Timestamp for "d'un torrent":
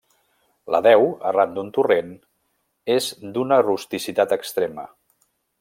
1.57-2.09